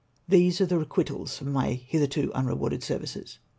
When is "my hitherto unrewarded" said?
1.45-2.81